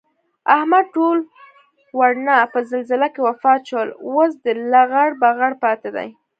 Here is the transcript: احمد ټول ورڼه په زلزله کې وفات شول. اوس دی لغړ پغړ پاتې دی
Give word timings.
احمد 0.55 0.85
ټول 0.95 1.17
ورڼه 1.99 2.35
په 2.53 2.59
زلزله 2.71 3.07
کې 3.13 3.21
وفات 3.27 3.61
شول. 3.69 3.89
اوس 4.11 4.31
دی 4.43 4.53
لغړ 4.71 5.09
پغړ 5.21 5.51
پاتې 5.63 5.89
دی 5.95 6.09